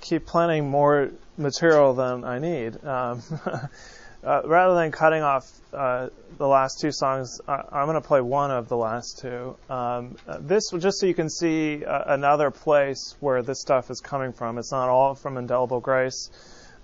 [0.03, 2.85] keep planning more material than I need.
[2.85, 3.23] Um,
[4.25, 8.21] uh, rather than cutting off uh, the last two songs, I, I'm going to play
[8.21, 9.57] one of the last two.
[9.71, 14.35] Um, this, just so you can see uh, another place where this stuff is coming
[14.35, 14.59] from.
[14.59, 16.31] It's not all from Indelible Grace.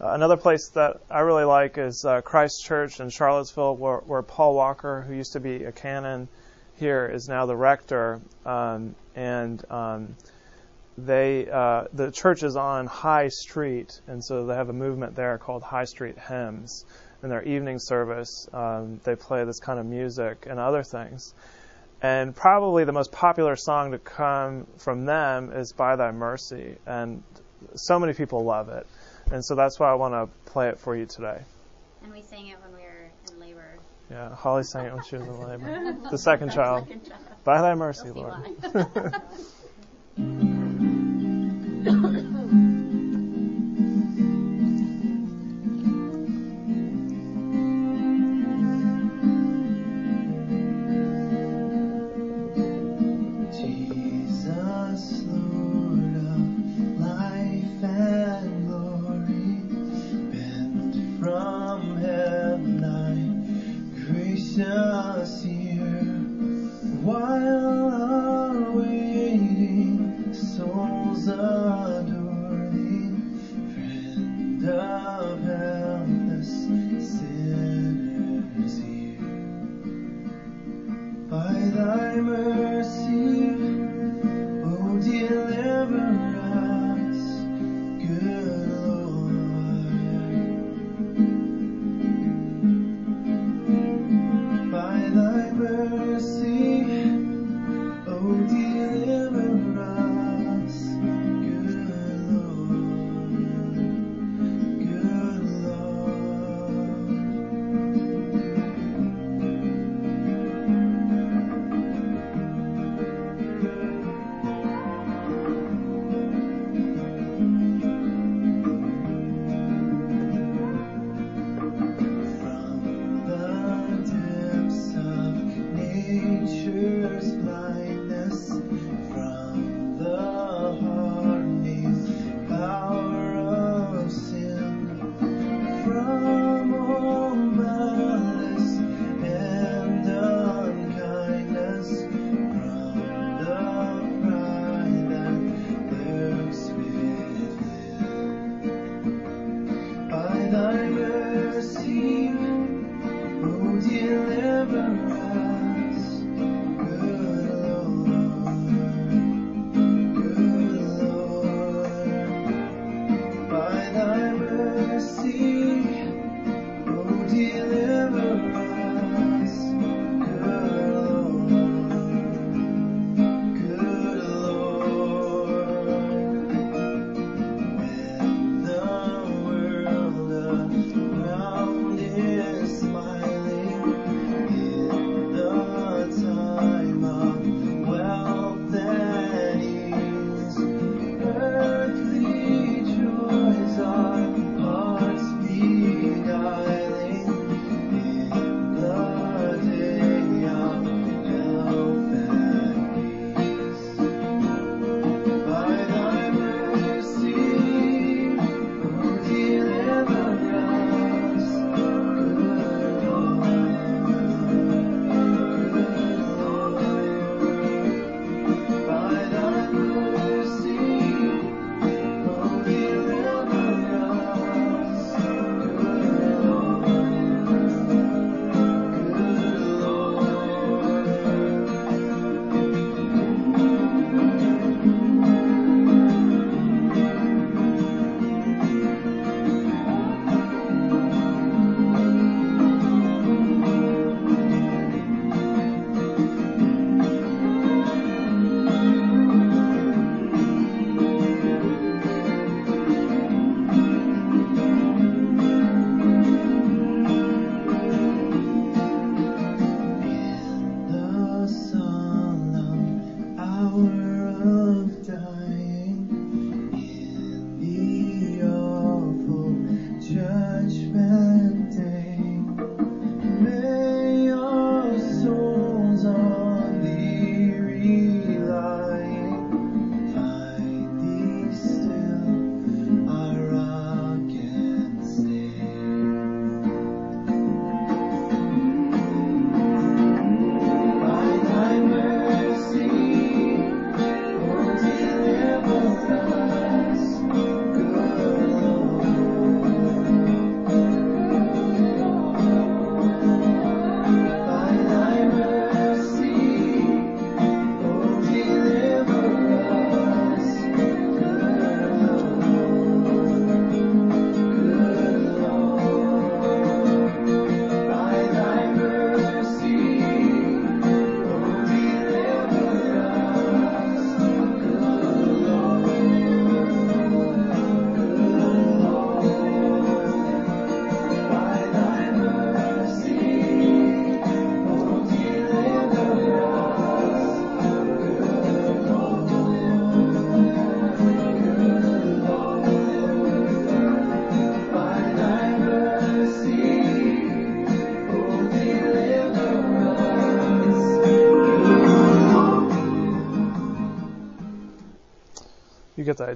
[0.00, 4.22] Uh, another place that I really like is uh, Christ Church in Charlottesville, where, where,
[4.22, 6.28] Paul Walker, who used to be a canon
[6.76, 8.22] here, is now the rector.
[8.46, 10.14] Um, and um,
[10.98, 15.38] they uh, the church is on High Street, and so they have a movement there
[15.38, 16.84] called High Street Hymns.
[17.22, 21.34] In their evening service, um, they play this kind of music and other things.
[22.00, 27.22] And probably the most popular song to come from them is "By Thy Mercy," and
[27.74, 28.86] so many people love it.
[29.30, 31.42] And so that's why I want to play it for you today.
[32.02, 33.78] And we sang it when we were in labor.
[34.10, 35.96] Yeah, Holly sang it when she was in labor.
[36.10, 36.86] the second child.
[36.86, 37.22] Second child.
[37.44, 38.34] By Thy mercy, Lord.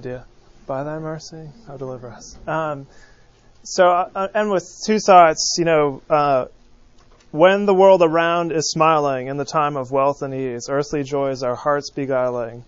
[0.03, 0.25] idea.
[0.67, 2.37] By thy mercy, oh, deliver us.
[2.45, 2.87] Um,
[3.63, 6.45] so, uh, and with two thoughts, you know, uh,
[7.31, 11.41] when the world around is smiling in the time of wealth and ease, earthly joys
[11.41, 12.65] our hearts beguiling,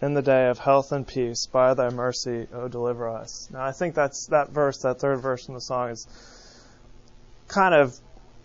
[0.00, 3.48] in the day of health and peace, by thy mercy, O deliver us.
[3.52, 6.06] Now, I think that's that verse, that third verse in the song, is
[7.48, 7.94] kind of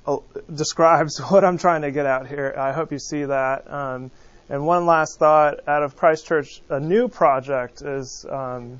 [0.06, 0.18] uh,
[0.54, 2.54] describes what I'm trying to get out here.
[2.58, 3.72] I hope you see that.
[3.72, 4.12] Um,
[4.50, 8.80] and one last thought out of Christchurch, a new project is um,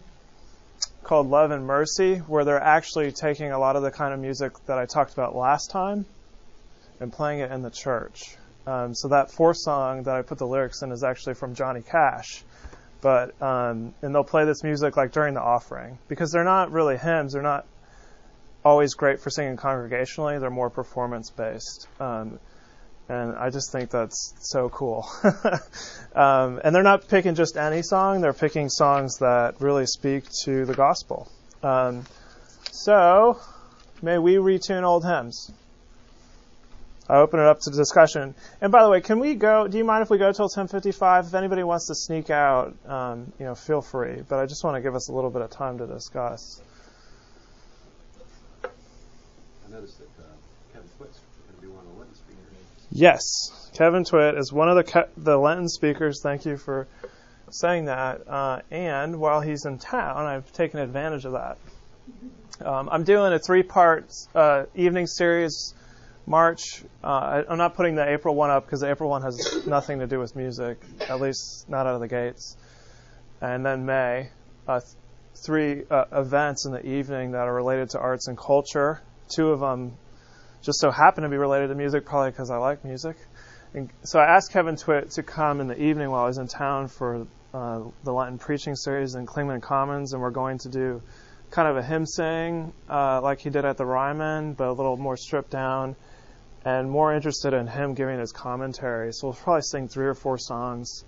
[1.04, 4.54] called Love and Mercy, where they're actually taking a lot of the kind of music
[4.66, 6.06] that I talked about last time
[7.00, 8.36] and playing it in the church.
[8.66, 11.82] Um, so that fourth song that I put the lyrics in is actually from Johnny
[11.82, 12.44] Cash.
[13.02, 16.98] But um, and they'll play this music like during the offering because they're not really
[16.98, 17.34] hymns.
[17.34, 17.66] They're not
[18.64, 20.40] always great for singing congregationally.
[20.40, 21.88] They're more performance based.
[22.00, 22.40] Um,
[23.10, 25.08] and I just think that's so cool.
[26.16, 30.66] um, and they're not picking just any song; they're picking songs that really speak to
[30.66, 31.30] the gospel.
[31.62, 32.04] Um,
[32.72, 33.40] so,
[34.02, 35.52] may we retune old hymns.
[37.10, 38.34] I open it up to discussion.
[38.62, 39.68] And by the way, can we go?
[39.68, 41.28] Do you mind if we go till 10:55?
[41.28, 44.24] If anybody wants to sneak out, um, you know, feel free.
[44.28, 46.62] But I just want to give us a little bit of time to discuss.
[48.64, 48.68] I
[49.70, 50.28] noticed that uh,
[50.74, 52.83] Kevin Twit's going to be one of the Lenten speakers.
[52.96, 56.22] Yes, Kevin Twit is one of the the Lenten speakers.
[56.22, 56.88] Thank you for
[57.50, 58.28] saying that.
[58.28, 61.58] Uh, and while he's in town, I've taken advantage of that.
[62.64, 65.74] Um, I'm doing a three-part uh, evening series
[66.26, 69.66] March, uh, I, am not putting the April one up because the April one has
[69.68, 72.56] nothing to do with music, at least not out of the gates.
[73.42, 74.30] And then May,
[74.68, 74.94] uh, th-
[75.46, 79.02] three uh, events in the evening that are related to arts and culture.
[79.28, 79.98] Two of them
[80.64, 83.18] just so happened to be related to music, probably because I like music.
[83.74, 86.48] And so I asked Kevin Twit to come in the evening while I was in
[86.48, 91.02] town for uh, the Lenten preaching series in Clingman Commons, and we're going to do
[91.52, 94.98] kind of a hymn sing uh, like he did at the Ryman, but a little
[94.98, 95.96] more stripped down
[96.66, 99.12] and more interested in him giving his commentary.
[99.12, 101.04] So we'll probably sing three or four songs.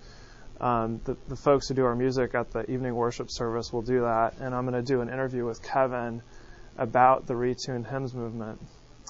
[0.60, 4.00] Um, the, the, folks who do our music at the evening worship service will do
[4.02, 6.22] that, and I'm going to do an interview with Kevin
[6.78, 8.58] about the retuned hymns movement.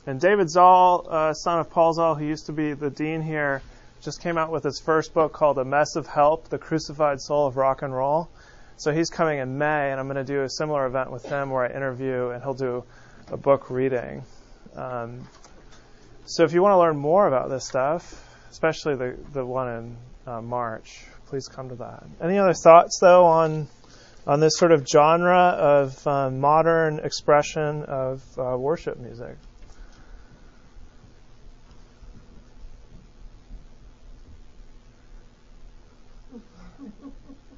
[0.07, 3.61] And David Zahl, uh, son of Paul Zahl, who used to be the dean here,
[4.03, 7.49] just came out with his first book called A Mess of Help: The Crucified Soul
[7.49, 8.29] of Rock and Roll.
[8.77, 11.51] So he's coming in May, and I'm going to do a similar event with him
[11.51, 12.85] where I interview, and he'll do
[13.33, 14.23] a book reading.
[14.77, 15.27] Um,
[16.27, 19.97] so if you want to learn more about this stuff, especially the, the one in
[20.27, 22.05] uh, March, please come to that.
[22.21, 23.67] Any other thoughts, though, on
[24.27, 29.37] on this sort of genre of uh, modern expression of uh, worship music?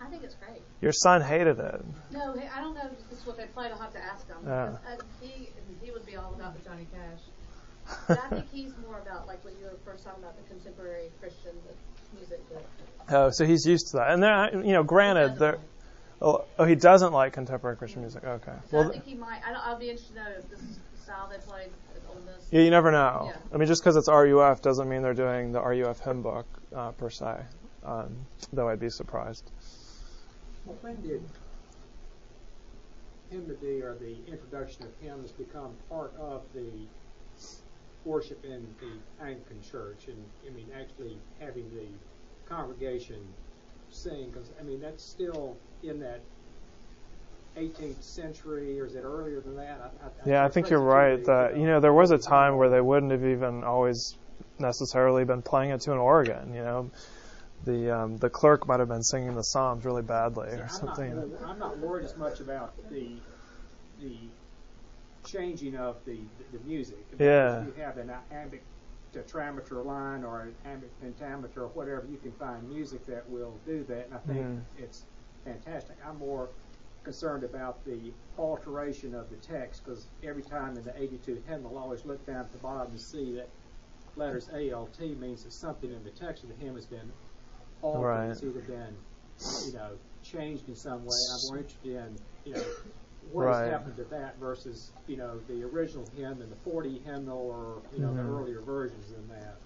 [0.01, 0.63] I think it's great.
[0.81, 1.85] Your son hated it.
[2.13, 3.73] No, I don't know if this is what they played.
[3.73, 4.37] I'll have to ask him.
[4.47, 4.77] Yeah.
[4.87, 5.51] Uh, he
[5.83, 7.21] he would be all about the Johnny Cash.
[8.07, 11.11] But I think he's more about like when you were first talking about the contemporary
[11.21, 11.55] Christian
[12.17, 12.41] music.
[13.11, 15.59] Oh, so he's used to that, and then you know, granted, there.
[16.21, 18.25] Oh, oh, he doesn't like contemporary Christian music.
[18.25, 18.53] Okay.
[18.71, 19.41] So well, I think he might.
[19.45, 21.71] I will be interested to know if this is the style they played
[22.09, 22.47] Ole Miss.
[22.51, 23.31] Yeah, you never know.
[23.31, 23.37] Yeah.
[23.55, 26.91] I mean, just because it's RUF doesn't mean they're doing the RUF hymn book uh,
[26.93, 27.37] per se.
[27.85, 28.17] Um,
[28.53, 29.51] though I'd be surprised.
[30.69, 31.23] Well, when did
[33.31, 36.71] hymnody or the introduction of hymns become part of the
[38.05, 41.87] worship in the Anglican Church, and I mean actually having the
[42.55, 43.17] congregation
[43.91, 46.21] sing, because I mean that's still in that
[47.57, 49.81] 18th century, or is it earlier than that?
[49.81, 51.25] I, I, yeah, I think you're right.
[51.25, 54.15] That uh, you know there was a time where they wouldn't have even always
[54.59, 56.53] necessarily been playing it to an organ.
[56.53, 56.91] You know,
[57.65, 61.15] the um, the clerk might have been singing the psalms really badly or I'm something.
[61.15, 63.21] Not, I'm not worried as much about the
[64.01, 64.31] the
[65.27, 66.99] changing of the, the, the music.
[67.13, 67.61] I mean, Yeah.
[67.63, 68.63] If you have an iambic
[69.13, 73.85] tetrameter line or an iambic pentameter or whatever, you can find music that will do
[73.85, 74.63] that, and I think Mhm.
[74.77, 75.05] it's
[75.45, 75.97] fantastic.
[76.07, 76.49] I'm more
[77.05, 81.79] concerned about the alteration of the text because every time in the 82 hymn, I'll
[81.79, 83.49] always look down at the bottom and see that
[84.15, 87.11] letters ALT means that something in the text of the hymn has been
[87.83, 88.07] altered.
[88.07, 88.31] Right.
[88.31, 88.97] It's either been,
[89.67, 89.91] you know,
[90.23, 91.17] changed in some way.
[91.33, 92.65] I'm more interested in, you know,
[93.33, 97.39] what has happened to that versus, you know, the original hymn and the 40 hymnal
[97.39, 98.17] or, you know, Mhm.
[98.17, 99.57] the earlier versions than that.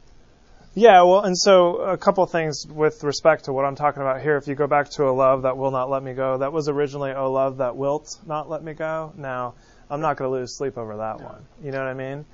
[0.74, 4.22] Yeah, well, and so a couple of things with respect to what I'm talking about
[4.22, 4.36] here.
[4.36, 6.68] If you go back to a Love That Will Not Let Me Go," that was
[6.68, 9.54] originally "O Love That Wilt Not Let Me Go." Now,
[9.90, 11.44] I'm not going to lose sleep over that one.
[11.62, 12.24] You know what I mean?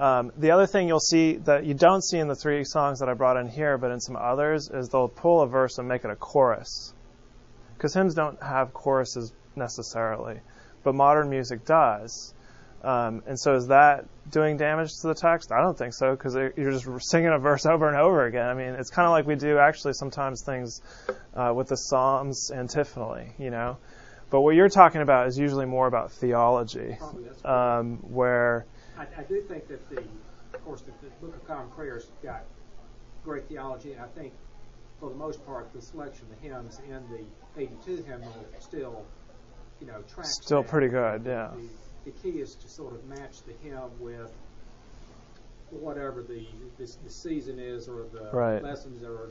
[0.00, 3.08] Um, the other thing you'll see that you don't see in the three songs that
[3.08, 6.04] I brought in here, but in some others, is they'll pull a verse and make
[6.04, 6.94] it a chorus.
[7.76, 10.40] because hymns don't have choruses necessarily,
[10.84, 12.34] but modern music does.
[12.82, 15.50] Um, and so is that doing damage to the text?
[15.50, 18.46] I don't think so because you're just singing a verse over and over again.
[18.46, 20.80] I mean, it's kind of like we do actually sometimes things
[21.34, 23.78] uh, with the Psalms antiphonally, you know.
[24.30, 26.98] But what you're talking about is usually more about theology,
[27.44, 28.66] um, where
[28.98, 30.00] I, do think that the,
[30.54, 30.92] of course, the,
[31.24, 32.44] Book of Common Prayers got
[33.24, 34.32] great theology, and I think
[34.98, 39.04] for the most part the selection of the hymns in the 82 hymnal still,
[39.80, 40.34] you know, tracks.
[40.42, 40.70] Still that.
[40.70, 41.50] pretty good, yeah.
[42.04, 44.32] The, the key is to sort of match the hymn with
[45.70, 46.46] whatever the
[46.78, 48.62] the, the season is or the right.
[48.62, 49.30] lessons are,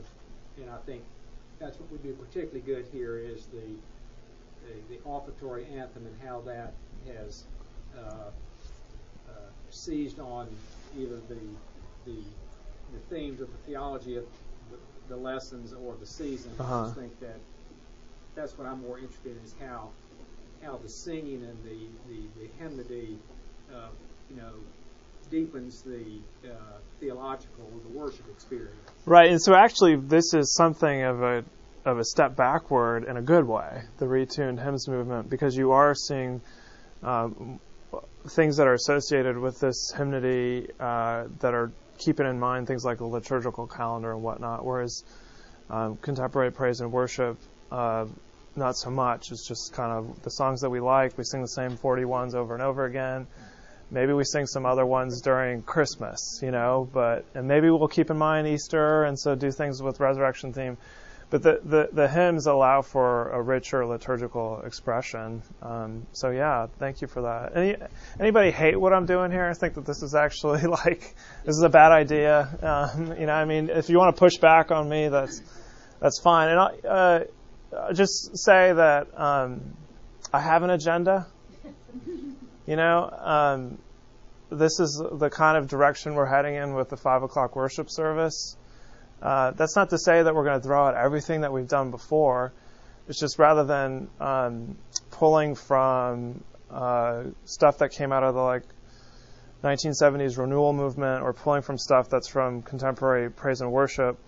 [0.56, 1.02] and I think
[1.58, 3.58] that's what would be particularly good here is the
[4.66, 6.74] the, the offertory anthem and how that
[7.06, 7.44] has
[7.98, 8.30] uh,
[9.70, 10.48] seized on
[10.96, 11.40] either the
[12.04, 12.18] the
[12.92, 14.24] the themes of the theology of
[14.70, 16.52] the, the lessons or the season.
[16.58, 16.80] Uh-huh.
[16.80, 17.36] I just think that
[18.34, 19.90] that's what I'm more interested in is how
[20.62, 23.18] how the singing and the the, the hymnody,
[23.74, 23.88] uh,
[24.30, 24.52] you know,
[25.30, 26.54] deepens the uh,
[27.00, 28.74] theological or the worship experience.
[29.06, 31.44] Right, and so actually, this is something of a
[31.84, 35.94] of a step backward in a good way, the retuned hymns movement, because you are
[35.94, 36.40] seeing
[37.02, 37.60] um,
[38.28, 42.98] things that are associated with this hymnody uh, that are keeping in mind things like
[42.98, 45.04] the liturgical calendar and whatnot, whereas
[45.70, 47.36] um, contemporary praise and worship,
[47.70, 48.06] uh,
[48.56, 49.30] not so much.
[49.30, 51.16] It's just kind of the songs that we like.
[51.18, 53.26] We sing the same 41s over and over again.
[53.90, 58.10] Maybe we sing some other ones during Christmas, you know, but and maybe we'll keep
[58.10, 60.76] in mind Easter and so do things with resurrection theme.
[61.30, 65.42] But the, the, the hymns allow for a richer liturgical expression.
[65.60, 67.54] Um, so yeah, thank you for that.
[67.54, 67.76] Any,
[68.18, 69.44] anybody hate what I'm doing here?
[69.44, 71.14] I think that this is actually like
[71.44, 72.48] this is a bad idea.
[72.62, 75.42] Um, you know, I mean, if you want to push back on me, that's
[76.00, 76.48] that's fine.
[76.48, 77.24] And I
[77.76, 79.60] uh, just say that um,
[80.32, 81.26] I have an agenda.
[82.66, 83.78] You know, um,
[84.50, 88.56] this is the kind of direction we're heading in with the five o'clock worship service.
[89.22, 91.90] Uh, that's not to say that we're going to throw out everything that we've done
[91.90, 92.52] before.
[93.08, 94.76] It's just rather than um,
[95.10, 98.62] pulling from uh, stuff that came out of the like
[99.64, 104.18] 1970s renewal movement or pulling from stuff that's from contemporary praise and worship.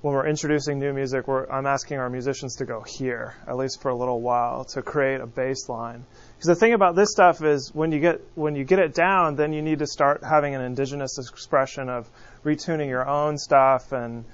[0.00, 3.90] When we're introducing new music, I'm asking our musicians to go here, at least for
[3.90, 6.02] a little while, to create a baseline.
[6.34, 9.36] Because the thing about this stuff is, when you get when you get it down,
[9.36, 12.10] then you need to start having an indigenous expression of
[12.44, 14.24] retuning your own stuff and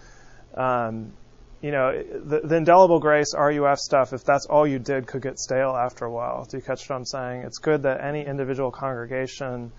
[0.54, 1.12] um,
[1.60, 4.12] you know the, the, indelible grace RUF stuff.
[4.12, 6.46] If that's all you did, could get stale after a while.
[6.50, 7.42] Do you catch what I'm saying?
[7.42, 9.70] It's good that any individual congregation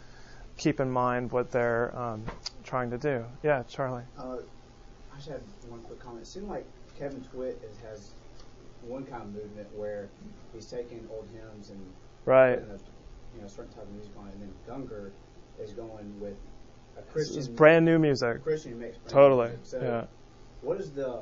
[0.57, 2.23] keep in mind what they're um,
[2.63, 3.25] trying to do.
[3.43, 4.03] Yeah, Charlie.
[4.17, 4.37] Uh,
[5.11, 6.23] I just had one quick comment.
[6.23, 6.65] It seemed like
[6.99, 8.11] Kevin Twit is, has
[8.83, 10.09] one kind of movement where
[10.53, 11.79] he's taking old hymns and
[12.25, 12.59] right.
[12.59, 12.79] putting a
[13.35, 15.11] you know certain type of music on it, and then Gungor
[15.59, 16.35] is going with
[17.11, 17.39] Christian.
[17.39, 18.43] It's brand new music.
[18.43, 18.97] Christian mix.
[19.07, 19.49] Totally.
[19.49, 19.65] Music.
[19.65, 20.05] So yeah.
[20.61, 21.21] What is the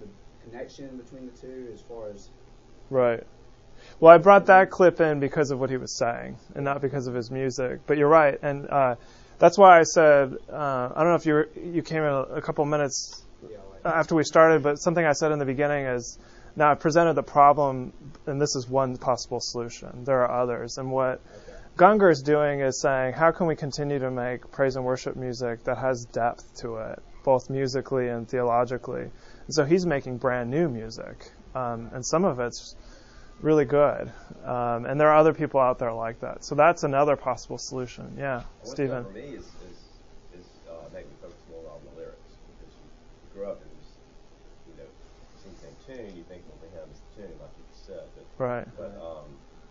[0.00, 0.06] the
[0.44, 2.28] connection between the two as far as?
[2.90, 3.24] Right.
[3.98, 7.06] Well, I brought that clip in because of what he was saying, and not because
[7.06, 7.80] of his music.
[7.86, 8.94] But you're right, and uh,
[9.38, 12.20] that's why I said uh, I don't know if you were, you came in a,
[12.20, 13.22] a couple minutes
[13.84, 16.18] after we started, but something I said in the beginning is
[16.54, 17.92] now I presented the problem,
[18.26, 20.04] and this is one possible solution.
[20.04, 21.51] There are others, and what okay.
[21.76, 25.64] Gungor is doing is saying, how can we continue to make praise and worship music
[25.64, 29.02] that has depth to it, both musically and theologically?
[29.46, 32.76] And so he's making brand new music, um, and some of it's
[33.40, 34.12] really good.
[34.44, 36.44] Um, and there are other people out there like that.
[36.44, 38.16] So that's another possible solution.
[38.18, 39.04] Yeah, What's Stephen.
[39.04, 39.80] For me is, is,
[40.38, 42.86] is uh, making focus more on the lyrics because you
[43.34, 43.88] grew up, it was,
[44.68, 44.88] you know,
[45.42, 48.04] sing same tune, you think, well, the hymn is the tune, like you said.
[48.14, 48.68] But, right.
[48.76, 49.26] But um,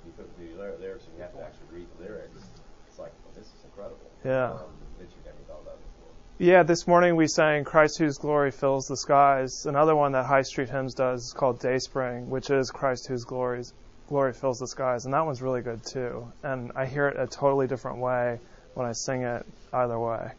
[0.05, 2.43] you put the lyrics and you have to actually read the lyrics.
[2.87, 4.10] It's like, well, this is incredible.
[4.23, 4.51] Yeah.
[4.51, 4.59] Um,
[4.99, 6.11] that you never thought about before.
[6.37, 9.65] Yeah, this morning we sang Christ whose glory fills the skies.
[9.65, 13.73] Another one that High Street Hymns does is called Dayspring, which is Christ whose glories,
[14.07, 15.05] glory fills the skies.
[15.05, 16.31] And that one's really good too.
[16.43, 18.39] And I hear it a totally different way
[18.75, 19.43] when I sing it
[19.73, 20.31] either way.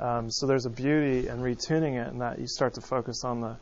[0.00, 3.42] Um, so there's a beauty in retuning it in that you start to focus on
[3.42, 3.56] the,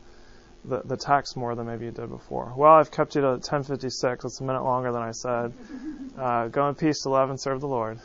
[0.65, 2.53] the, the text more than maybe you did before.
[2.55, 4.25] Well, I've kept you to 1056.
[4.25, 5.53] It's a minute longer than I said.
[6.17, 7.99] Uh, go in peace to love and serve the Lord.